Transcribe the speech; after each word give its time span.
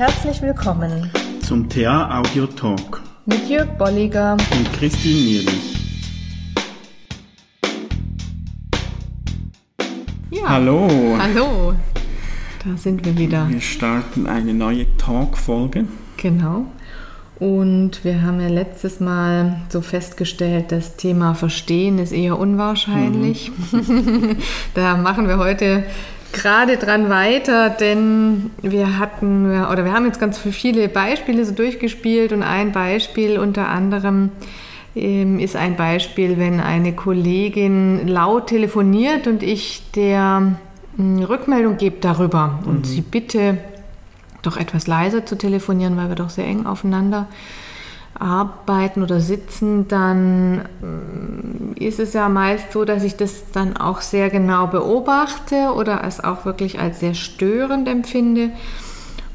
Herzlich 0.00 0.40
willkommen 0.40 1.10
zum 1.42 1.68
TA 1.68 2.20
Audio 2.20 2.46
Talk 2.46 3.02
mit 3.26 3.50
Jörg 3.50 3.68
Bolliger 3.76 4.32
und 4.32 4.72
Christine 4.72 5.14
Nierlich. 5.14 5.76
Ja. 10.30 10.48
Hallo. 10.48 10.88
Hallo. 11.18 11.74
Da 12.64 12.78
sind 12.78 13.04
wir 13.04 13.18
wieder. 13.18 13.46
Wir 13.50 13.60
starten 13.60 14.26
eine 14.26 14.54
neue 14.54 14.86
Talk-Folge. 14.96 15.84
Genau. 16.16 16.64
Und 17.38 18.02
wir 18.02 18.22
haben 18.22 18.40
ja 18.40 18.48
letztes 18.48 19.00
Mal 19.00 19.60
so 19.68 19.82
festgestellt, 19.82 20.72
das 20.72 20.96
Thema 20.96 21.34
Verstehen 21.34 21.98
ist 21.98 22.12
eher 22.12 22.38
unwahrscheinlich. 22.38 23.52
Mhm. 23.70 24.38
da 24.72 24.96
machen 24.96 25.28
wir 25.28 25.36
heute 25.36 25.84
gerade 26.32 26.76
dran 26.76 27.08
weiter, 27.08 27.70
denn 27.70 28.50
wir 28.62 28.98
hatten, 28.98 29.46
oder 29.46 29.84
wir 29.84 29.92
haben 29.92 30.06
jetzt 30.06 30.20
ganz 30.20 30.38
viele 30.38 30.88
Beispiele 30.88 31.44
so 31.44 31.52
durchgespielt 31.52 32.32
und 32.32 32.42
ein 32.42 32.72
Beispiel 32.72 33.38
unter 33.38 33.68
anderem 33.68 34.30
ähm, 34.94 35.38
ist 35.38 35.56
ein 35.56 35.76
Beispiel, 35.76 36.38
wenn 36.38 36.60
eine 36.60 36.92
Kollegin 36.92 38.08
laut 38.08 38.48
telefoniert 38.48 39.26
und 39.26 39.42
ich 39.42 39.82
der 39.94 40.56
hm, 40.96 41.22
Rückmeldung 41.22 41.76
gebe 41.76 41.96
darüber 42.00 42.60
und 42.64 42.80
mhm. 42.80 42.84
sie 42.84 43.00
bitte 43.00 43.58
doch 44.42 44.56
etwas 44.56 44.86
leiser 44.86 45.26
zu 45.26 45.36
telefonieren, 45.36 45.96
weil 45.96 46.08
wir 46.08 46.16
doch 46.16 46.30
sehr 46.30 46.46
eng 46.46 46.66
aufeinander 46.66 47.28
arbeiten 48.18 49.02
oder 49.02 49.20
sitzen, 49.20 49.88
dann 49.88 50.58
mm, 50.80 51.72
ist 51.76 52.00
es 52.00 52.12
ja 52.12 52.28
meist 52.28 52.72
so, 52.72 52.84
dass 52.84 53.02
ich 53.02 53.16
das 53.16 53.50
dann 53.52 53.76
auch 53.76 54.00
sehr 54.00 54.30
genau 54.30 54.66
beobachte 54.66 55.72
oder 55.74 56.04
es 56.04 56.22
auch 56.22 56.44
wirklich 56.44 56.78
als 56.78 57.00
sehr 57.00 57.14
störend 57.14 57.88
empfinde 57.88 58.50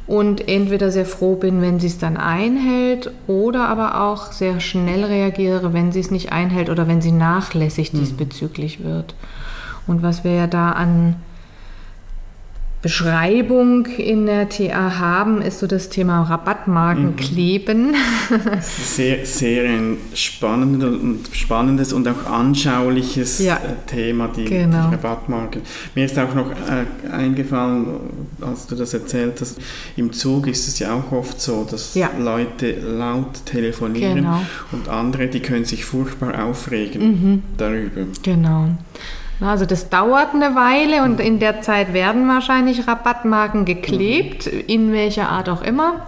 und 0.08 0.48
entweder 0.48 0.92
sehr 0.92 1.06
froh 1.06 1.36
bin, 1.36 1.62
wenn 1.62 1.80
sie 1.80 1.88
es 1.88 1.98
dann 1.98 2.18
einhält 2.18 3.12
oder 3.26 3.68
aber 3.68 4.02
auch 4.02 4.32
sehr 4.32 4.60
schnell 4.60 5.04
reagiere, 5.04 5.74
wenn 5.74 5.92
sie 5.92 6.00
es 6.00 6.12
nicht 6.12 6.32
einhält 6.32 6.70
oder 6.70 6.88
wenn 6.88 7.02
sie 7.02 7.12
nachlässig 7.12 7.92
mhm. 7.92 8.00
diesbezüglich 8.00 8.84
wird. 8.84 9.16
Und 9.88 10.04
was 10.04 10.24
wir 10.24 10.34
ja 10.34 10.48
da 10.48 10.72
an 10.72 11.16
Beschreibung 12.86 13.88
in 13.88 14.28
der 14.28 14.48
TA 14.48 15.00
haben, 15.00 15.42
ist 15.42 15.58
so 15.58 15.66
das 15.66 15.90
Thema 15.90 16.22
Rabattmarken 16.22 17.14
mhm. 17.14 17.16
kleben. 17.16 17.96
sehr, 18.62 19.26
sehr 19.26 19.68
ein 19.68 19.98
spannendes 20.14 21.02
und, 21.02 21.30
spannendes 21.34 21.94
und 21.94 22.08
auch 22.08 22.30
anschauliches 22.30 23.40
ja. 23.40 23.56
Äh, 23.56 23.88
Thema, 23.88 24.28
die, 24.28 24.46
genau. 24.46 24.90
die, 24.90 24.98
Rabattmarken. 24.98 25.64
Mir 25.96 26.06
ist 26.06 26.20
auch 26.20 26.36
noch 26.36 26.52
äh, 26.52 27.12
eingefallen, 27.12 27.88
als 28.40 28.68
du 28.68 28.76
das 28.76 28.94
erzählt 28.94 29.42
hast, 29.42 29.60
im 29.98 30.14
Zug 30.14 30.46
ist 30.46 30.68
es 30.68 30.78
ja 30.78 30.94
auch 30.94 31.12
oft 31.12 31.42
so, 31.42 31.68
dass 31.68 31.96
ja. 31.96 32.12
Leute 32.20 32.72
laut 32.74 33.48
telefonieren 33.48 34.18
genau. 34.18 34.42
und 34.72 34.90
andere, 34.90 35.28
die 35.28 35.40
können 35.40 35.66
sich 35.66 35.86
furchtbar 35.86 36.46
aufregen 36.46 37.02
mhm. 37.02 37.44
darüber. 37.58 38.02
Genau. 38.22 38.70
Also 39.42 39.66
das 39.66 39.90
dauert 39.90 40.34
eine 40.34 40.56
Weile 40.56 41.04
und 41.04 41.20
in 41.20 41.40
der 41.40 41.62
Zeit 41.62 41.94
werden 41.94 42.28
wahrscheinlich 42.28 42.88
Rabattmarken 42.88 43.66
geklebt, 43.66 44.52
mhm. 44.52 44.64
in 44.68 44.92
welcher 44.94 45.30
Art 45.30 45.50
auch 45.50 45.62
immer. 45.62 46.08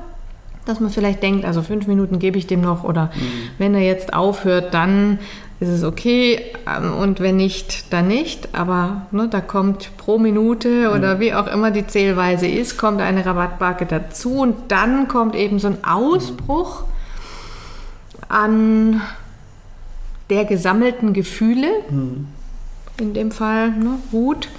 Dass 0.66 0.80
man 0.80 0.90
vielleicht 0.90 1.24
denkt, 1.24 1.46
also 1.46 1.62
fünf 1.62 1.88
Minuten 1.88 2.20
gebe 2.20 2.38
ich 2.38 2.48
dem 2.48 2.62
noch 2.62 2.84
oder 2.84 3.06
mhm. 3.16 3.50
wenn 3.58 3.76
er 3.76 3.82
jetzt 3.82 4.14
aufhört, 4.14 4.74
dann 4.74 5.20
ist 5.60 5.70
es 5.70 5.84
okay 5.84 6.40
ähm, 6.68 6.94
und 6.94 7.20
wenn 7.20 7.38
nicht, 7.38 7.92
dann 7.92 8.08
nicht. 8.08 8.50
Aber 8.54 9.08
ne, 9.12 9.28
da 9.30 9.42
kommt 9.42 9.96
pro 9.98 10.20
Minute 10.20 10.92
oder 10.92 11.16
mhm. 11.16 11.20
wie 11.20 11.34
auch 11.34 11.48
immer 11.48 11.72
die 11.72 11.88
Zählweise 11.88 12.48
ist, 12.48 12.78
kommt 12.78 13.02
eine 13.02 13.26
Rabattmarke 13.26 13.86
dazu 13.86 14.42
und 14.42 14.56
dann 14.72 15.08
kommt 15.08 15.36
eben 15.36 15.60
so 15.60 15.68
ein 15.68 15.84
Ausbruch 15.84 16.84
an 18.30 19.02
der 20.30 20.46
gesammelten 20.46 21.14
Gefühle. 21.14 21.68
Mhm 21.90 22.28
in 23.00 23.14
dem 23.14 23.32
Fall 23.32 23.72
ne, 23.72 24.00
Wut. 24.12 24.50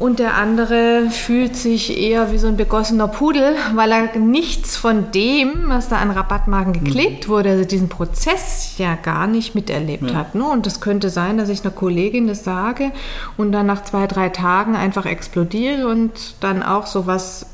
Und 0.00 0.18
der 0.18 0.34
andere 0.36 1.10
fühlt 1.10 1.56
sich 1.56 2.00
eher 2.00 2.32
wie 2.32 2.38
so 2.38 2.46
ein 2.46 2.56
begossener 2.56 3.06
Pudel, 3.06 3.54
weil 3.74 3.92
er 3.92 4.18
nichts 4.18 4.74
von 4.74 5.10
dem, 5.12 5.64
was 5.66 5.90
da 5.90 5.96
an 5.96 6.10
Rabattmarken 6.10 6.72
geklebt 6.72 7.26
mhm. 7.26 7.30
wurde, 7.30 7.50
also 7.50 7.64
diesen 7.66 7.90
Prozess 7.90 8.78
ja 8.78 8.94
gar 8.94 9.26
nicht 9.26 9.54
miterlebt 9.54 10.10
ja. 10.10 10.16
hat. 10.16 10.34
Ne? 10.34 10.44
Und 10.48 10.66
es 10.66 10.80
könnte 10.80 11.10
sein, 11.10 11.36
dass 11.36 11.50
ich 11.50 11.62
einer 11.62 11.70
Kollegin 11.70 12.28
das 12.28 12.44
sage 12.44 12.92
und 13.36 13.52
dann 13.52 13.66
nach 13.66 13.84
zwei, 13.84 14.06
drei 14.06 14.30
Tagen 14.30 14.74
einfach 14.74 15.04
explodiere 15.04 15.86
und 15.86 16.36
dann 16.40 16.62
auch 16.62 16.86
sowas 16.86 17.44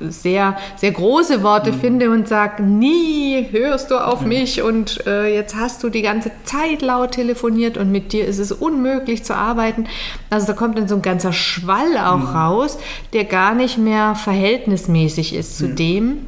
sehr, 0.00 0.56
sehr 0.76 0.92
große 0.92 1.42
Worte 1.42 1.72
mhm. 1.72 1.80
finde 1.80 2.10
und 2.10 2.28
sage, 2.28 2.62
nie 2.62 3.46
hörst 3.50 3.90
du 3.90 3.96
auf 3.96 4.22
mhm. 4.22 4.28
mich 4.28 4.62
und 4.62 5.06
äh, 5.06 5.32
jetzt 5.32 5.54
hast 5.54 5.82
du 5.82 5.88
die 5.88 6.02
ganze 6.02 6.30
Zeit 6.44 6.82
laut 6.82 7.12
telefoniert 7.12 7.76
und 7.76 7.90
mit 7.90 8.12
dir 8.12 8.26
ist 8.26 8.38
es 8.38 8.52
unmöglich 8.52 9.24
zu 9.24 9.34
arbeiten. 9.36 9.86
Also 10.30 10.48
da 10.48 10.52
kommt 10.52 10.78
dann 10.78 10.88
so 10.88 10.96
ein 10.96 11.02
ganzer 11.02 11.32
Schwall 11.32 11.96
auch 11.96 12.18
mhm. 12.18 12.36
raus, 12.36 12.78
der 13.12 13.24
gar 13.24 13.54
nicht 13.54 13.78
mehr 13.78 14.14
verhältnismäßig 14.14 15.34
ist 15.34 15.56
zu 15.58 15.68
dem, 15.68 16.26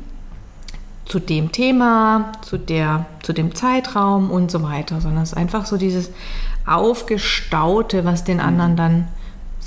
zu 1.05 1.19
dem 1.19 1.51
Thema, 1.51 2.33
zu, 2.43 2.57
der, 2.57 3.07
zu 3.23 3.33
dem 3.33 3.55
Zeitraum 3.55 4.31
und 4.31 4.51
so 4.51 4.63
weiter, 4.63 5.01
sondern 5.01 5.25
es 5.25 5.31
ist 5.31 5.37
einfach 5.37 5.67
so 5.67 5.77
dieses 5.77 6.11
Aufgestaute, 6.67 8.05
was 8.05 8.23
den 8.23 8.39
anderen 8.39 8.77
dann 8.77 9.09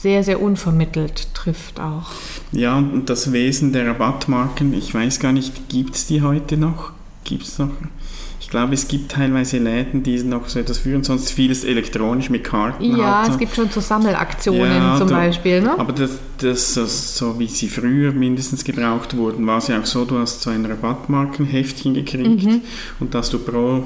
sehr, 0.03 0.22
sehr 0.22 0.41
unvermittelt 0.41 1.34
trifft 1.34 1.80
auch. 1.80 2.12
Ja, 2.52 2.78
und 2.78 3.09
das 3.09 3.31
Wesen 3.31 3.72
der 3.72 3.88
Rabattmarken, 3.88 4.74
ich 4.74 4.94
weiß 4.94 5.22
gar 5.22 5.31
nicht, 5.31 5.69
gibt 5.69 5.96
es 5.96 6.08
die 6.08 6.22
heute 6.22 6.58
noch? 6.58 6.91
Gibt 7.24 7.44
es 7.44 7.58
noch? 7.58 7.69
Ich 8.41 8.50
glaube, 8.50 8.74
es 8.74 8.90
gibt 8.90 9.14
teilweise 9.14 9.59
Läden, 9.59 10.03
die 10.03 10.22
noch 10.22 10.50
so 10.50 10.59
etwas 10.59 10.80
führen, 10.80 11.06
sonst 11.06 11.31
vieles 11.31 11.64
elektronisch 11.64 12.30
mit 12.30 12.44
Karten. 12.44 12.97
Ja, 12.97 13.22
halt. 13.22 13.31
es 13.31 13.38
gibt 13.38 13.56
schon 13.56 13.69
so 13.69 13.80
Sammelaktionen 13.80 14.75
ja, 14.75 14.97
zum 14.97 15.08
da, 15.08 15.16
Beispiel. 15.16 15.62
Ne? 15.62 15.80
Aber 15.80 15.94
das, 15.94 16.20
das, 16.38 16.74
das, 16.74 17.18
so 17.18 17.40
wie 17.40 17.47
sie 17.47 17.70
früher 17.70 18.12
mindestens 18.12 18.66
gebraucht 18.66 19.16
wurden, 19.16 19.47
war 19.47 19.59
es 19.59 19.70
ja 19.70 19.80
auch 19.80 19.85
so, 19.85 20.03
du 20.03 20.20
hast 20.20 20.41
so 20.41 20.50
ein 20.50 20.66
Rabattmarkenheftchen 20.66 21.94
gekriegt 21.94 22.44
mhm. 22.44 22.62
und 23.00 23.16
dass 23.16 23.30
du 23.30 23.40
pro 23.40 23.85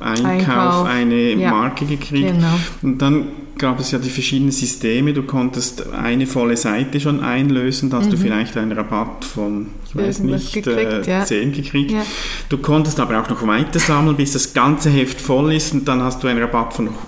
Einkauf, 0.00 0.26
Einkauf. 0.26 0.86
eine 0.86 1.32
ja. 1.32 1.50
Marke 1.50 1.84
gekriegt. 1.86 2.32
Genau. 2.32 2.54
Und 2.82 3.00
dann 3.00 3.26
gab 3.58 3.80
es 3.80 3.90
ja 3.90 3.98
die 3.98 4.10
verschiedenen 4.10 4.52
Systeme. 4.52 5.12
Du 5.12 5.22
konntest 5.22 5.92
eine 5.92 6.26
volle 6.26 6.56
Seite 6.56 7.00
schon 7.00 7.20
einlösen, 7.20 7.90
da 7.90 7.98
hast 7.98 8.06
mhm. 8.06 8.10
du 8.10 8.16
vielleicht 8.16 8.56
einen 8.56 8.72
Rabatt 8.72 9.24
von, 9.24 9.68
ich 9.86 9.96
weiß 9.96 10.20
Irgendwas 10.20 10.42
nicht, 10.42 10.64
gekriegt, 10.64 11.06
äh, 11.06 11.10
ja. 11.10 11.24
10 11.24 11.52
gekriegt. 11.52 11.92
Ja. 11.92 12.04
Du 12.48 12.58
konntest 12.58 12.98
aber 13.00 13.20
auch 13.20 13.28
noch 13.28 13.46
weiter 13.46 13.78
sammeln, 13.78 14.16
bis 14.16 14.32
das 14.32 14.52
ganze 14.52 14.90
Heft 14.90 15.20
voll 15.20 15.52
ist 15.52 15.72
und 15.72 15.86
dann 15.86 16.02
hast 16.02 16.22
du 16.22 16.28
einen 16.28 16.40
Rabatt 16.40 16.74
von 16.74 16.86
noch, 16.86 16.98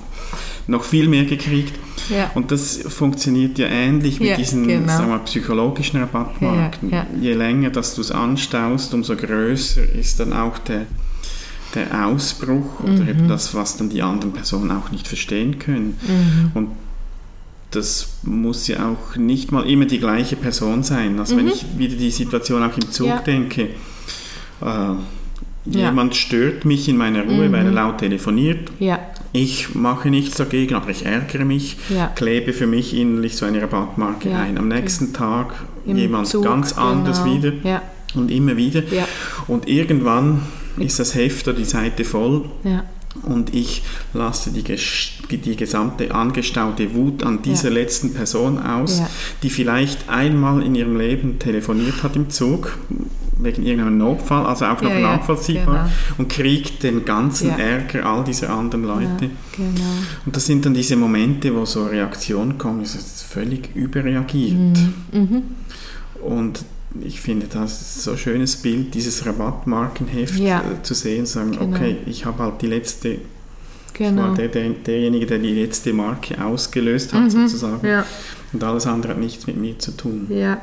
noch 0.66 0.84
viel 0.84 1.08
mehr 1.08 1.24
gekriegt. 1.24 1.74
Ja. 2.08 2.30
Und 2.34 2.52
das 2.52 2.78
funktioniert 2.88 3.58
ja 3.58 3.66
ähnlich 3.66 4.20
mit 4.20 4.38
diesen 4.38 4.68
genau. 4.68 4.86
sagen 4.86 5.10
wir, 5.10 5.18
psychologischen 5.20 5.98
Rabattmarken. 5.98 6.92
Je 7.20 7.34
länger, 7.34 7.70
dass 7.70 7.96
du 7.96 8.00
es 8.00 8.12
anstaust, 8.12 8.94
umso 8.94 9.16
größer 9.16 9.82
ist 9.92 10.20
dann 10.20 10.32
auch 10.32 10.58
der 10.58 10.86
der 11.76 12.06
Ausbruch 12.06 12.80
oder 12.82 13.02
mhm. 13.04 13.08
eben 13.08 13.28
das, 13.28 13.54
was 13.54 13.76
dann 13.76 13.88
die 13.88 14.02
anderen 14.02 14.32
Personen 14.32 14.70
auch 14.70 14.90
nicht 14.90 15.06
verstehen 15.06 15.58
können. 15.58 15.96
Mhm. 16.02 16.50
Und 16.54 16.68
das 17.70 18.08
muss 18.22 18.66
ja 18.68 18.88
auch 18.88 19.16
nicht 19.16 19.52
mal 19.52 19.68
immer 19.68 19.84
die 19.84 19.98
gleiche 19.98 20.36
Person 20.36 20.82
sein. 20.82 21.18
Also 21.18 21.34
mhm. 21.34 21.38
wenn 21.38 21.48
ich 21.48 21.64
wieder 21.76 21.96
die 21.96 22.10
Situation 22.10 22.62
auch 22.62 22.76
im 22.76 22.90
Zug 22.90 23.08
ja. 23.08 23.18
denke, 23.18 23.68
äh, 24.62 24.94
jemand 25.66 26.14
ja. 26.14 26.20
stört 26.20 26.64
mich 26.64 26.88
in 26.88 26.96
meiner 26.96 27.24
Ruhe, 27.24 27.50
weil 27.52 27.64
er 27.64 27.70
mhm. 27.70 27.74
laut 27.74 27.98
telefoniert. 27.98 28.70
Ja. 28.78 28.98
Ich 29.32 29.74
mache 29.74 30.08
nichts 30.08 30.36
dagegen, 30.36 30.74
aber 30.74 30.90
ich 30.90 31.04
ärgere 31.04 31.44
mich, 31.44 31.76
ja. 31.90 32.06
klebe 32.14 32.52
für 32.52 32.66
mich 32.66 32.96
innerlich 32.96 33.36
so 33.36 33.44
eine 33.44 33.60
Rabattmarke 33.60 34.34
ein. 34.34 34.56
Am 34.56 34.68
nächsten 34.68 35.12
Tag 35.12 35.54
Im 35.84 35.96
jemand 35.98 36.28
Zug, 36.28 36.44
ganz 36.44 36.72
anders 36.72 37.22
genau. 37.22 37.36
wieder 37.36 37.82
und 38.14 38.30
immer 38.30 38.56
wieder. 38.56 38.82
Und 39.46 39.68
irgendwann 39.68 40.40
ist 40.78 40.98
das 40.98 41.14
Heft 41.14 41.48
oder 41.48 41.56
die 41.56 41.64
Seite 41.64 42.04
voll. 42.04 42.44
Ja. 42.64 42.84
Und 43.22 43.54
ich 43.54 43.82
lasse 44.12 44.50
die, 44.50 44.62
die 45.38 45.56
gesamte 45.56 46.14
angestaute 46.14 46.94
Wut 46.94 47.22
an 47.22 47.42
dieser 47.42 47.68
ja. 47.68 47.74
letzten 47.74 48.12
Person 48.12 48.58
aus, 48.58 48.98
ja. 48.98 49.08
die 49.42 49.50
vielleicht 49.50 50.08
einmal 50.08 50.62
in 50.62 50.74
ihrem 50.74 50.98
Leben 50.98 51.38
telefoniert 51.38 52.02
hat 52.02 52.14
im 52.16 52.30
Zug, 52.30 52.76
wegen 53.38 53.64
irgendeinem 53.64 53.98
Notfall, 53.98 54.46
also 54.46 54.66
auch 54.66 54.80
noch 54.80 54.90
ja, 54.90 55.00
nachvollziehbar, 55.00 55.84
genau. 55.84 55.90
und 56.18 56.28
kriegt 56.28 56.82
den 56.82 57.04
ganzen 57.04 57.50
Ärger 57.50 58.06
all 58.06 58.24
dieser 58.24 58.50
anderen 58.50 58.84
Leute. 58.84 59.30
Genau. 59.56 59.90
Und 60.24 60.36
das 60.36 60.46
sind 60.46 60.64
dann 60.64 60.74
diese 60.74 60.96
Momente, 60.96 61.54
wo 61.54 61.64
so 61.64 61.86
Reaktionen 61.86 62.58
kommen, 62.58 62.82
es 62.82 62.94
ist 62.94 63.22
völlig 63.22 63.74
überreagiert. 63.74 64.78
Mhm. 65.12 65.20
Mhm. 65.20 65.42
Und 66.22 66.64
ich 67.04 67.20
finde 67.20 67.46
das 67.46 68.02
so 68.02 68.12
ein 68.12 68.18
schönes 68.18 68.56
Bild, 68.56 68.94
dieses 68.94 69.26
Rabattmarkenheft 69.26 70.38
ja. 70.38 70.60
äh, 70.60 70.82
zu 70.82 70.94
sehen, 70.94 71.26
sagen, 71.26 71.52
genau. 71.52 71.76
okay, 71.76 71.98
ich 72.06 72.24
habe 72.24 72.42
halt 72.42 72.62
die 72.62 72.66
letzte, 72.66 73.18
genau. 73.92 74.34
der, 74.34 74.48
der, 74.48 74.70
derjenige, 74.70 75.26
der 75.26 75.38
die 75.38 75.54
letzte 75.54 75.92
Marke 75.92 76.42
ausgelöst 76.42 77.12
hat, 77.12 77.22
mhm. 77.22 77.30
sozusagen. 77.30 77.86
Ja. 77.86 78.06
Und 78.52 78.62
alles 78.62 78.86
andere 78.86 79.12
hat 79.12 79.20
nichts 79.20 79.46
mit 79.46 79.56
mir 79.56 79.78
zu 79.78 79.92
tun. 79.92 80.26
Ja. 80.30 80.60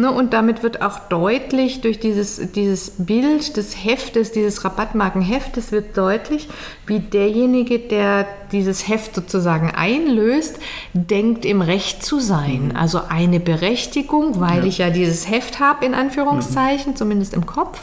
Ne, 0.00 0.10
und 0.10 0.32
damit 0.32 0.62
wird 0.62 0.80
auch 0.80 0.98
deutlich 1.10 1.82
durch 1.82 2.00
dieses, 2.00 2.52
dieses 2.52 2.92
Bild 2.96 3.58
des 3.58 3.84
Heftes, 3.84 4.32
dieses 4.32 4.64
Rabattmarkenheftes, 4.64 5.72
wird 5.72 5.94
deutlich, 5.98 6.48
wie 6.86 7.00
derjenige, 7.00 7.78
der 7.78 8.26
dieses 8.50 8.88
Heft 8.88 9.14
sozusagen 9.14 9.70
einlöst, 9.70 10.58
denkt, 10.94 11.44
im 11.44 11.60
Recht 11.60 12.02
zu 12.02 12.18
sein. 12.18 12.68
Mhm. 12.68 12.76
Also 12.76 13.02
eine 13.10 13.40
Berechtigung, 13.40 14.40
weil 14.40 14.60
ja. 14.60 14.64
ich 14.64 14.78
ja 14.78 14.88
dieses 14.88 15.28
Heft 15.28 15.60
habe, 15.60 15.84
in 15.84 15.92
Anführungszeichen, 15.92 16.92
mhm. 16.92 16.96
zumindest 16.96 17.34
im 17.34 17.44
Kopf 17.44 17.82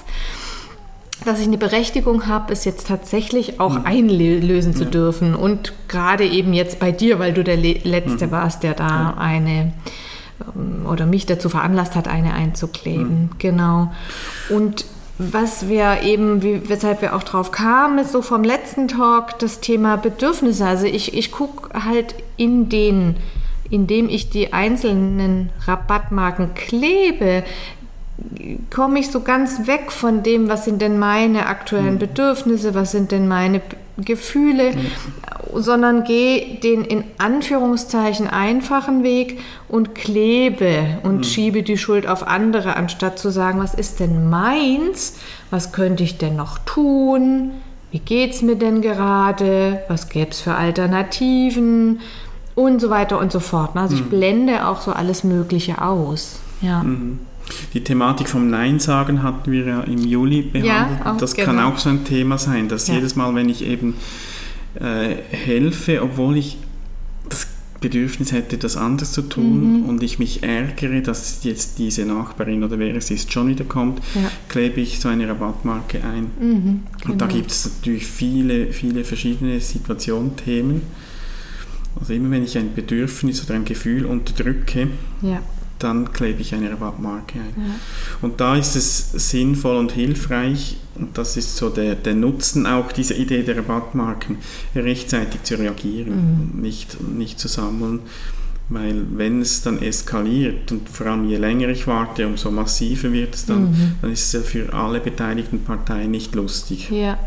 dass 1.26 1.40
ich 1.42 1.48
eine 1.48 1.58
Berechtigung 1.58 2.28
habe, 2.28 2.54
es 2.54 2.64
jetzt 2.64 2.88
tatsächlich 2.88 3.60
auch 3.60 3.80
mhm. 3.80 3.86
einlösen 3.86 4.74
zu 4.74 4.86
ja. 4.86 4.90
dürfen. 4.90 5.36
Und 5.36 5.74
gerade 5.90 6.26
eben 6.26 6.54
jetzt 6.54 6.80
bei 6.80 6.92
dir, 6.92 7.20
weil 7.20 7.34
du 7.34 7.44
der 7.44 7.58
Letzte 7.58 8.28
mhm. 8.28 8.32
warst, 8.32 8.64
der 8.64 8.76
da 8.76 8.88
ja. 8.88 9.16
eine 9.18 9.74
oder 10.90 11.06
mich 11.06 11.26
dazu 11.26 11.50
veranlasst 11.50 11.96
hat, 11.96 12.08
eine 12.08 12.34
einzukleben. 12.34 13.24
Mhm. 13.24 13.30
Genau. 13.40 13.92
Und 14.50 14.86
was 15.20 15.68
wir 15.68 16.04
eben, 16.04 16.44
wie, 16.44 16.70
weshalb 16.70 17.02
wir 17.02 17.16
auch 17.16 17.24
drauf 17.24 17.52
kamen, 17.52 17.98
ist 18.00 18.12
so 18.12 18.22
vom 18.22 18.44
letzten 18.44 18.88
Talk 18.88 19.40
das 19.40 19.60
Thema 19.62 19.98
Bedürfnisse. 19.98 20.66
Also 20.66 20.86
ich, 20.86 21.16
ich 21.16 21.32
gucke 21.32 21.84
halt 21.84 22.14
in 22.38 22.70
den, 22.70 23.16
indem 23.70 24.10
ich 24.10 24.30
die 24.30 24.54
einzelnen 24.54 25.50
Rabattmarken 25.66 26.54
klebe, 26.54 27.44
komme 28.70 29.00
ich 29.00 29.10
so 29.10 29.22
ganz 29.22 29.68
weg 29.68 29.92
von 29.92 30.24
dem, 30.24 30.50
was 30.50 30.66
sind 30.66 30.82
denn 30.82 31.00
meine 31.00 31.48
aktuellen 31.48 31.96
mhm. 31.96 32.00
Bedürfnisse, 32.00 32.76
was 32.76 32.92
sind 32.92 33.12
denn 33.12 33.28
meine 33.28 33.62
Gefühle. 33.98 34.74
Sondern 35.60 36.04
gehe 36.04 36.60
den 36.60 36.84
in 36.84 37.04
Anführungszeichen 37.18 38.28
einfachen 38.28 39.04
Weg 39.04 39.40
und 39.68 39.96
klebe 39.96 41.00
und 41.04 41.18
mhm. 41.18 41.24
schiebe 41.24 41.64
die 41.64 41.78
Schuld 41.78 42.08
auf 42.08 42.28
andere, 42.28 42.76
anstatt 42.76 43.20
zu 43.20 43.30
sagen, 43.30 43.60
was 43.60 43.74
ist 43.74 44.00
denn 44.00 44.30
meins, 44.30 45.18
was 45.50 45.72
könnte 45.72 46.04
ich 46.04 46.18
denn 46.18 46.36
noch 46.36 46.60
tun, 46.60 47.52
wie 47.92 48.00
geht 48.00 48.34
es 48.34 48.42
mir 48.42 48.56
denn 48.56 48.82
gerade, 48.82 49.82
was 49.88 50.10
gäbe 50.10 50.32
es 50.32 50.42
für 50.42 50.56
Alternativen 50.56 52.02
und 52.56 52.82
so 52.82 52.90
weiter 52.90 53.20
und 53.20 53.32
so 53.32 53.40
fort. 53.40 53.76
Also 53.76 53.96
ich 53.96 54.04
mhm. 54.04 54.10
blende 54.10 54.68
auch 54.68 54.82
so 54.82 54.92
alles 54.92 55.24
Mögliche 55.24 55.82
aus. 55.82 56.40
Ja. 56.62 56.84
Mhm. 56.84 57.20
Die 57.74 57.84
Thematik 57.84 58.28
vom 58.28 58.50
Nein 58.50 58.80
sagen 58.80 59.24
hatten 59.24 59.52
wir 59.52 59.66
ja 59.66 59.82
im 59.82 60.00
Juli 60.00 60.42
behandelt. 60.42 60.66
Ja, 60.66 61.16
das 61.18 61.34
genau. 61.34 61.46
kann 61.46 61.60
auch 61.60 61.78
so 61.78 61.90
ein 61.90 62.04
Thema 62.04 62.38
sein, 62.38 62.68
dass 62.68 62.88
ja. 62.88 62.96
jedes 62.96 63.16
Mal, 63.16 63.34
wenn 63.36 63.48
ich 63.48 63.66
eben 63.66 63.96
äh, 64.76 65.16
helfe, 65.32 66.02
obwohl 66.02 66.38
ich 66.38 66.58
das 67.30 67.48
Bedürfnis 67.80 68.32
hätte, 68.32 68.58
das 68.58 68.78
anders 68.78 69.12
zu 69.12 69.22
tun 69.22 69.82
mhm. 69.82 69.86
und 69.86 70.04
ich 70.04 70.20
mich 70.20 70.44
ärgere, 70.44 71.02
dass 71.02 71.44
jetzt 71.44 71.78
diese 71.78 72.06
Nachbarin 72.06 72.64
oder 72.64 72.80
wer 72.80 72.96
es 72.96 73.12
ist 73.12 73.32
schon 73.32 73.50
wieder 73.50 73.66
kommt, 73.66 74.00
ja. 74.16 74.32
klebe 74.50 74.82
ich 74.82 75.00
so 75.00 75.10
eine 75.10 75.28
Rabattmarke 75.28 76.04
ein. 76.04 76.32
Mhm, 76.40 76.84
genau. 77.02 77.14
Und 77.14 77.22
da 77.22 77.28
genau. 77.28 77.38
gibt 77.40 77.52
es 77.52 77.70
natürlich 77.78 78.08
viele, 78.08 78.74
viele 78.74 79.04
verschiedene 79.04 79.60
Situationen, 79.60 80.36
Themen. 80.36 80.82
Also 82.00 82.14
immer 82.14 82.32
wenn 82.32 82.44
ich 82.44 82.58
ein 82.58 82.74
Bedürfnis 82.74 83.44
oder 83.44 83.56
ein 83.56 83.66
Gefühl 83.66 84.06
unterdrücke, 84.06 84.88
ja 85.22 85.42
dann 85.80 86.12
klebe 86.12 86.42
ich 86.42 86.54
eine 86.54 86.72
Rabattmarke 86.72 87.40
ein. 87.40 87.54
Ja. 87.58 87.74
Und 88.22 88.40
da 88.40 88.56
ist 88.56 88.76
es 88.76 89.12
sinnvoll 89.12 89.78
und 89.78 89.92
hilfreich, 89.92 90.78
und 90.96 91.18
das 91.18 91.38
ist 91.38 91.56
so 91.58 91.70
der, 91.70 91.96
der 91.96 92.16
Nutzen 92.16 92.66
auch 92.66 92.92
dieser 92.92 93.16
Idee 93.16 93.44
der 93.44 93.58
Rabattmarken, 93.58 94.38
rechtzeitig 94.76 95.44
zu 95.44 95.60
reagieren, 95.60 96.52
mhm. 96.54 96.62
nicht, 96.62 97.02
nicht 97.02 97.40
zu 97.40 97.48
sammeln. 97.48 98.00
Weil 98.70 99.06
wenn 99.16 99.42
es 99.42 99.62
dann 99.62 99.82
eskaliert 99.82 100.72
und 100.74 100.90
vor 100.90 101.08
allem 101.08 101.30
je 101.30 101.38
länger 101.38 101.70
ich 101.70 101.88
warte, 101.88 102.28
umso 102.28 102.52
massiver 102.52 103.14
wird 103.14 103.34
es 103.34 103.46
dann, 103.46 103.72
mhm. 103.72 103.92
dann 104.02 104.12
ist 104.12 104.26
es 104.26 104.34
ja 104.34 104.42
für 104.42 104.74
alle 104.74 105.00
beteiligten 105.00 105.64
Parteien 105.64 106.12
nicht 106.12 106.36
lustig. 106.36 106.90
Ja. 106.90 107.18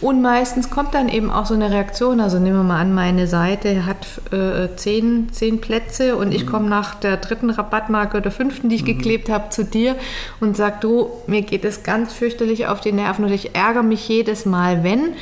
Und 0.00 0.22
meistens 0.22 0.70
kommt 0.70 0.94
dann 0.94 1.08
eben 1.08 1.30
auch 1.30 1.46
so 1.46 1.54
eine 1.54 1.70
Reaktion. 1.70 2.20
Also 2.20 2.38
nehmen 2.38 2.56
wir 2.56 2.62
mal 2.62 2.80
an, 2.80 2.94
meine 2.94 3.26
Seite 3.26 3.86
hat 3.86 4.06
äh, 4.32 4.74
zehn, 4.76 5.28
zehn 5.32 5.60
Plätze 5.60 6.16
und 6.16 6.32
ich 6.32 6.44
mhm. 6.44 6.50
komme 6.50 6.68
nach 6.68 6.94
der 6.94 7.16
dritten 7.16 7.50
Rabattmarke 7.50 8.16
oder 8.18 8.30
fünften, 8.30 8.68
die 8.68 8.76
ich 8.76 8.82
mhm. 8.82 8.86
geklebt 8.86 9.28
habe, 9.28 9.50
zu 9.50 9.64
dir 9.64 9.96
und 10.40 10.56
sag 10.56 10.80
du, 10.80 11.08
mir 11.26 11.42
geht 11.42 11.64
es 11.64 11.82
ganz 11.82 12.12
fürchterlich 12.12 12.66
auf 12.66 12.80
die 12.80 12.92
Nerven 12.92 13.24
und 13.24 13.32
ich 13.32 13.54
ärgere 13.54 13.82
mich 13.82 14.08
jedes 14.08 14.46
Mal, 14.46 14.84
wenn. 14.84 15.14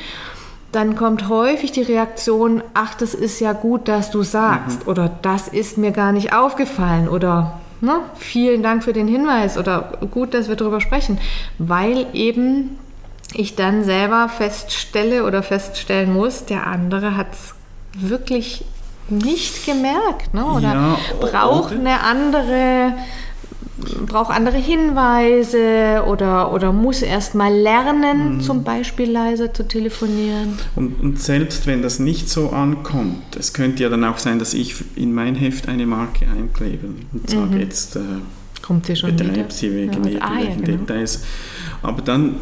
Dann 0.73 0.97
kommt 0.97 1.29
häufig 1.29 1.73
die 1.73 1.83
Reaktion, 1.83 2.63
ach, 2.75 2.95
das 2.95 3.15
ist 3.15 3.41
ja 3.41 3.53
gut, 3.53 3.89
dass 3.89 4.11
du 4.11 4.23
sagst 4.23 4.85
mhm. 4.85 4.91
oder 4.91 5.11
das 5.23 5.49
ist 5.49 5.79
mir 5.79 5.93
gar 5.93 6.13
nicht 6.13 6.35
aufgefallen 6.35 7.09
oder 7.09 7.61
ne, 7.81 8.01
vielen 8.15 8.63
Dank 8.63 8.85
für 8.85 8.93
den 8.93 9.09
Hinweis 9.09 9.57
oder 9.59 9.99
gut, 10.11 10.35
dass 10.35 10.49
wir 10.49 10.57
darüber 10.57 10.81
sprechen, 10.81 11.19
weil 11.59 12.07
eben 12.13 12.79
ich 13.37 13.55
dann 13.55 13.85
selber 13.85 14.29
feststelle 14.29 15.25
oder 15.25 15.43
feststellen 15.43 16.13
muss, 16.13 16.47
der 16.47 16.67
andere 16.67 17.17
hat 17.17 17.33
es 17.33 17.55
wirklich 17.99 18.65
nicht 19.09 19.65
gemerkt 19.67 20.35
ne? 20.35 20.45
oder 20.45 20.73
ja, 20.75 20.99
braucht 21.21 21.73
eine 21.73 22.01
andere 22.01 22.95
braucht 24.07 24.31
andere 24.31 24.57
Hinweise 24.57 26.03
oder, 26.07 26.53
oder 26.53 26.73
muss 26.73 27.03
erst 27.03 27.35
mal 27.35 27.55
lernen, 27.55 28.37
mhm. 28.37 28.41
zum 28.41 28.65
Beispiel 28.65 29.11
leiser 29.11 29.53
zu 29.53 29.69
telefonieren. 29.69 30.59
Und, 30.77 30.99
und, 31.01 31.21
selbst 31.21 31.67
wenn 31.67 31.83
das 31.83 31.99
nicht 31.99 32.31
so 32.31 32.51
ankommt, 32.51 33.37
es 33.39 33.53
könnte 33.53 33.83
ja 33.83 33.91
dann 33.91 34.03
auch 34.05 34.17
sein, 34.17 34.39
dass 34.39 34.55
ich 34.55 34.77
in 34.97 35.13
mein 35.13 35.35
Heft 35.35 35.69
eine 35.69 35.87
Marke 35.87 36.27
einklebe 36.27 36.89
und 37.13 37.29
sage 37.29 37.55
mhm. 37.55 37.61
jetzt, 37.61 37.97
äh, 37.97 38.01
Kommt 38.63 38.87
sie 38.87 38.97
schon 38.97 39.15
betreib 39.15 39.53
sie 39.53 39.73
wegen 39.73 39.93
ja, 40.05 40.11
irgendwelchen 40.11 40.23
ah, 40.23 40.41
ja, 40.41 40.55
genau. 40.57 40.79
Details. 40.79 41.25
Aber 41.83 42.03
dann 42.03 42.37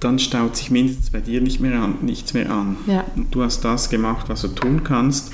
dann 0.00 0.18
staut 0.18 0.56
sich 0.56 0.70
mindestens 0.70 1.10
bei 1.10 1.20
dir 1.20 1.40
nicht 1.40 1.60
mehr 1.60 1.80
an, 1.80 1.96
nichts 2.02 2.34
mehr 2.34 2.50
an. 2.50 2.76
Ja. 2.86 3.04
Und 3.16 3.34
du 3.34 3.42
hast 3.42 3.64
das 3.64 3.90
gemacht, 3.90 4.28
was 4.28 4.42
du 4.42 4.48
tun 4.48 4.82
kannst. 4.82 5.32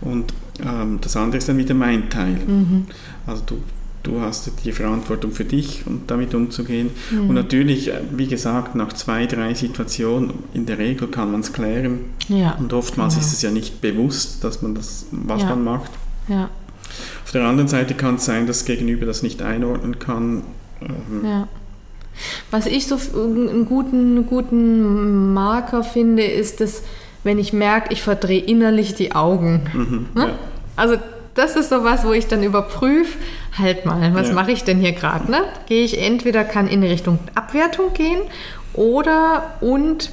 Und 0.00 0.32
ähm, 0.64 0.98
das 1.00 1.16
andere 1.16 1.38
ist 1.38 1.48
dann 1.48 1.58
wieder 1.58 1.74
mein 1.74 2.10
Teil. 2.10 2.38
Mhm. 2.46 2.86
Also 3.26 3.42
du, 3.46 3.62
du 4.02 4.20
hast 4.20 4.50
die 4.64 4.72
Verantwortung 4.72 5.32
für 5.32 5.44
dich 5.44 5.86
und 5.86 6.10
damit 6.10 6.34
umzugehen. 6.34 6.90
Mhm. 7.10 7.28
Und 7.28 7.34
natürlich, 7.34 7.88
äh, 7.88 8.00
wie 8.16 8.26
gesagt, 8.26 8.74
nach 8.74 8.92
zwei, 8.92 9.26
drei 9.26 9.54
Situationen, 9.54 10.32
in 10.54 10.66
der 10.66 10.78
Regel 10.78 11.08
kann 11.08 11.30
man 11.30 11.40
es 11.40 11.52
klären. 11.52 12.00
Ja. 12.28 12.54
Und 12.54 12.72
oftmals 12.72 13.14
genau. 13.14 13.26
ist 13.26 13.32
es 13.32 13.42
ja 13.42 13.50
nicht 13.50 13.80
bewusst, 13.80 14.42
dass 14.44 14.62
man 14.62 14.74
das, 14.74 15.06
was 15.10 15.42
ja. 15.42 15.48
man 15.50 15.64
macht. 15.64 15.90
Ja. 16.28 16.50
Auf 17.24 17.32
der 17.32 17.44
anderen 17.44 17.68
Seite 17.68 17.94
kann 17.94 18.16
es 18.16 18.24
sein, 18.24 18.46
dass 18.46 18.64
Gegenüber 18.64 19.06
das 19.06 19.22
nicht 19.22 19.42
einordnen 19.42 19.98
kann. 19.98 20.42
Ähm, 20.80 21.24
ja. 21.24 21.48
Was 22.50 22.66
ich 22.66 22.86
so 22.86 22.96
einen 23.14 23.66
guten, 23.66 24.26
guten 24.26 25.32
Marker 25.32 25.84
finde, 25.84 26.24
ist, 26.24 26.60
dass 26.60 26.82
wenn 27.22 27.38
ich 27.38 27.52
merke, 27.52 27.92
ich 27.92 28.02
verdrehe 28.02 28.42
innerlich 28.42 28.94
die 28.94 29.12
Augen. 29.12 29.62
Mhm, 29.72 30.06
ne? 30.14 30.28
ja. 30.28 30.38
Also 30.76 30.96
das 31.34 31.56
ist 31.56 31.68
so 31.68 31.84
was, 31.84 32.04
wo 32.04 32.12
ich 32.12 32.26
dann 32.26 32.42
überprüfe, 32.42 33.16
halt 33.56 33.86
mal, 33.86 34.14
was 34.14 34.28
ja. 34.28 34.34
mache 34.34 34.52
ich 34.52 34.64
denn 34.64 34.78
hier 34.78 34.92
gerade? 34.92 35.30
Ne? 35.30 35.42
Gehe 35.66 35.84
ich 35.84 36.00
entweder 36.02 36.44
kann 36.44 36.66
in 36.66 36.82
Richtung 36.82 37.18
Abwertung 37.34 37.92
gehen 37.94 38.20
oder 38.72 39.54
und 39.60 40.10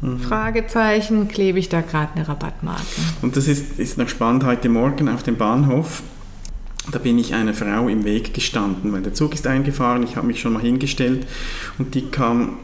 mhm. 0.00 0.20
Fragezeichen, 0.20 1.28
klebe 1.28 1.58
ich 1.58 1.68
da 1.68 1.80
gerade 1.80 2.10
eine 2.14 2.28
Rabattmarke. 2.28 2.82
Und 3.22 3.36
das 3.36 3.48
ist, 3.48 3.78
ist 3.78 3.98
noch 3.98 4.08
spannend, 4.08 4.44
heute 4.44 4.68
Morgen 4.68 5.08
auf 5.08 5.22
dem 5.22 5.36
Bahnhof 5.36 6.02
da 6.90 6.98
bin 6.98 7.18
ich 7.18 7.34
einer 7.34 7.54
Frau 7.54 7.88
im 7.88 8.04
Weg 8.04 8.34
gestanden, 8.34 8.92
weil 8.92 9.02
der 9.02 9.14
Zug 9.14 9.34
ist 9.34 9.46
eingefahren, 9.46 10.02
ich 10.02 10.16
habe 10.16 10.26
mich 10.26 10.40
schon 10.40 10.52
mal 10.52 10.62
hingestellt 10.62 11.26
und 11.78 11.94
die 11.94 12.02
kam 12.02 12.58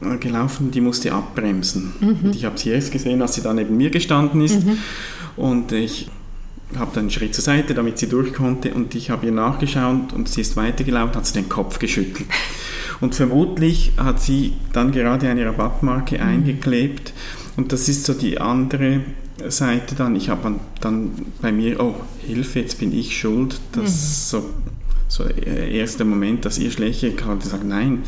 äh, 0.00 0.16
gelaufen, 0.16 0.70
die 0.70 0.80
musste 0.80 1.12
abbremsen. 1.12 1.92
Mhm. 2.00 2.18
Und 2.24 2.36
ich 2.36 2.44
habe 2.44 2.58
sie 2.58 2.70
erst 2.70 2.92
gesehen, 2.92 3.20
als 3.20 3.34
sie 3.34 3.42
da 3.42 3.52
neben 3.52 3.76
mir 3.76 3.90
gestanden 3.90 4.40
ist 4.40 4.64
mhm. 4.64 4.78
und 5.36 5.72
ich 5.72 6.08
habe 6.76 6.90
dann 6.94 7.04
einen 7.04 7.10
Schritt 7.10 7.34
zur 7.34 7.44
Seite, 7.44 7.74
damit 7.74 7.98
sie 7.98 8.08
durch 8.08 8.34
konnte 8.34 8.74
und 8.74 8.94
ich 8.94 9.10
habe 9.10 9.26
ihr 9.26 9.32
nachgeschaut 9.32 10.12
und 10.12 10.28
sie 10.28 10.42
ist 10.42 10.56
weitergelaufen, 10.56 11.16
hat 11.16 11.26
sie 11.26 11.34
den 11.34 11.48
Kopf 11.48 11.78
geschüttelt. 11.78 12.26
Und 13.00 13.14
vermutlich 13.14 13.92
hat 13.96 14.20
sie 14.20 14.54
dann 14.72 14.90
gerade 14.90 15.28
eine 15.28 15.46
Rabattmarke 15.46 16.16
mhm. 16.16 16.22
eingeklebt 16.22 17.12
und 17.58 17.72
das 17.72 17.88
ist 17.88 18.06
so 18.06 18.14
die 18.14 18.40
andere 18.40 19.00
Seite 19.48 19.96
dann, 19.96 20.14
ich 20.14 20.28
habe 20.28 20.54
dann 20.80 21.10
bei 21.42 21.50
mir, 21.50 21.80
oh, 21.80 21.96
Hilfe, 22.24 22.60
jetzt 22.60 22.78
bin 22.78 22.96
ich 22.96 23.18
schuld, 23.18 23.60
das 23.72 23.82
mhm. 23.82 24.38
so, 24.38 24.50
so 25.08 25.24
der 25.24 25.68
erste 25.68 26.04
Moment, 26.04 26.44
dass 26.44 26.58
ihr 26.58 26.70
schlecht 26.70 27.16
kann, 27.16 27.40
sagt, 27.40 27.64
nein, 27.64 28.04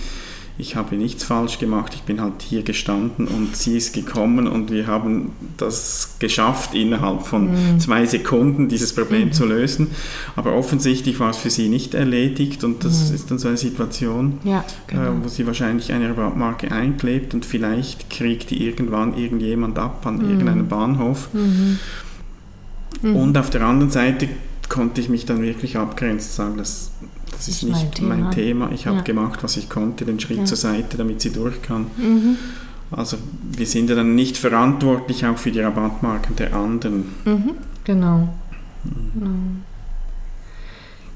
ich 0.61 0.77
habe 0.77 0.97
nichts 0.97 1.25
falsch 1.25 1.59
gemacht, 1.59 1.93
ich 1.95 2.03
bin 2.03 2.21
halt 2.21 2.43
hier 2.43 2.63
gestanden 2.63 3.27
und 3.27 3.57
sie 3.57 3.77
ist 3.77 3.95
gekommen 3.95 4.47
und 4.47 4.71
wir 4.71 4.87
haben 4.87 5.33
das 5.57 6.17
geschafft, 6.19 6.75
innerhalb 6.75 7.27
von 7.27 7.51
mhm. 7.51 7.81
zwei 7.81 8.05
Sekunden 8.07 8.69
dieses 8.69 8.95
Problem 8.95 9.29
mhm. 9.29 9.33
zu 9.33 9.47
lösen. 9.47 9.89
Aber 10.37 10.55
offensichtlich 10.55 11.19
war 11.19 11.31
es 11.31 11.39
für 11.39 11.51
sie 11.51 11.69
nicht 11.69 11.95
erledigt 11.95 12.63
und 12.63 12.85
das 12.85 13.09
mhm. 13.09 13.15
ist 13.15 13.31
dann 13.31 13.39
so 13.39 13.49
eine 13.49 13.57
Situation, 13.57 14.39
ja, 14.45 14.65
genau. 14.87 15.03
äh, 15.03 15.25
wo 15.25 15.29
sie 15.29 15.47
wahrscheinlich 15.47 15.93
eine 15.93 16.11
Marke 16.13 16.71
einklebt 16.71 17.35
und 17.35 17.45
vielleicht 17.47 18.11
kriegt 18.11 18.51
die 18.51 18.65
irgendwann 18.65 19.17
irgendjemand 19.17 19.79
ab 19.79 20.07
an 20.07 20.19
mhm. 20.19 20.31
irgendeinem 20.31 20.69
Bahnhof. 20.69 21.31
Mhm. 21.33 21.79
Mhm. 23.03 23.17
Und 23.17 23.39
auf 23.39 23.51
der 23.51 23.63
anderen 23.63 23.91
Seite 23.91 24.29
konnte 24.71 25.03
ich 25.03 25.11
mich 25.11 25.27
dann 25.27 25.43
wirklich 25.43 25.77
abgrenzen, 25.77 26.33
sagen, 26.33 26.57
das 26.57 26.93
das 27.33 27.49
ist, 27.49 27.63
nicht 27.63 27.73
mein 27.73 27.93
Thema. 27.93 28.15
mein 28.15 28.31
Thema. 28.31 28.71
Ich 28.73 28.87
habe 28.87 28.99
ja. 28.99 29.03
gemacht, 29.03 29.43
was 29.43 29.57
ich 29.57 29.69
konnte, 29.69 30.05
den 30.05 30.19
Schritt 30.21 30.39
ja. 30.39 30.45
zur 30.45 30.57
Seite, 30.57 30.97
damit 30.97 31.21
sie 31.21 31.33
durch 31.33 31.61
kann. 31.63 31.87
Mhm. 31.97 32.37
Also 32.91 33.19
wir 33.57 33.67
sind 33.67 33.89
ja 33.89 33.97
dann 33.97 34.15
nicht 34.15 34.37
verantwortlich 34.37 35.25
auch 35.27 35.39
für 35.39 35.53
die 35.53 35.61
Rabattmarken 35.61 36.37
der 36.37 36.55
anderen. 36.55 37.15
Mhm. 37.25 37.51
Genau. 37.85 38.29
Mhm. 38.85 39.11
genau. 39.15 39.31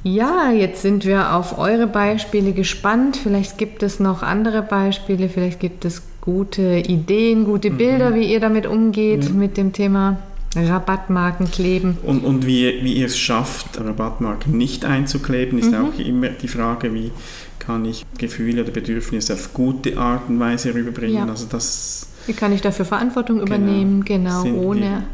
Ja, 0.07 0.51
jetzt 0.53 0.83
sind 0.83 1.07
wir 1.07 1.35
auf 1.35 1.59
eure 1.59 1.87
Beispiele 1.87 2.53
gespannt. 2.53 3.17
Vielleicht 3.17 3.57
gibt 3.57 3.83
es 3.83 4.01
noch 4.01 4.23
andere 4.23 4.63
Beispiele, 4.63 5.31
vielleicht 5.31 5.61
gibt 5.61 5.87
es 5.87 6.03
gute 6.21 6.79
Ideen, 6.79 7.45
gute 7.45 7.71
mhm. 7.71 7.77
Bilder, 7.79 8.15
wie 8.15 8.31
ihr 8.31 8.41
damit 8.41 8.67
umgeht, 8.67 9.35
mit 9.35 9.57
dem 9.57 9.73
Thema 9.73 10.19
Rabattmarken 10.57 11.51
kleben. 11.51 11.99
Und, 12.03 12.25
und 12.25 12.47
wie, 12.47 12.83
wie 12.83 12.95
ihr 12.95 13.07
es 13.07 13.19
schafft, 13.19 13.79
Rabattmarken 13.79 14.57
nicht 14.57 14.85
einzukleben, 14.85 15.59
ist 15.59 15.71
mhm. 15.71 15.87
auch 15.87 15.99
immer 15.99 16.29
die 16.29 16.49
Frage, 16.49 16.93
wie 16.95 17.11
kann 17.59 17.85
ich 17.85 18.05
Gefühle 18.19 18.63
oder 18.63 18.73
Bedürfnisse 18.73 19.35
auf 19.35 19.55
gute 19.55 19.97
Art 19.97 20.29
und 20.29 20.39
Weise 20.39 20.75
rüberbringen. 20.75 21.17
Ja. 21.17 21.27
Also 21.27 21.47
das, 21.51 22.09
wie 22.27 22.33
kann 22.33 22.53
ich 22.53 22.61
dafür 22.61 22.85
Verantwortung 22.85 23.39
genau, 23.39 23.47
übernehmen, 23.47 24.05
genau, 24.05 24.45
ohne 24.45 25.05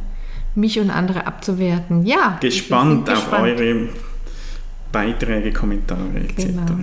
mich 0.55 0.81
und 0.81 0.91
andere 0.91 1.27
abzuwerten. 1.27 2.05
Ja. 2.07 2.39
Gespannt 2.41 3.09
auf 3.09 3.31
gespannt. 3.31 3.61
eure 3.61 3.89
Beiträge, 4.93 5.53
Kommentare 5.53 6.17
etc. 6.17 6.47
Genau. 6.47 6.81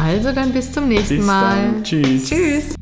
Also 0.00 0.32
dann 0.32 0.52
bis 0.52 0.72
zum 0.72 0.88
nächsten 0.88 1.18
bis 1.18 1.26
Mal. 1.26 1.56
Dann. 1.56 1.84
Tschüss. 1.84 2.28
Tschüss. 2.28 2.74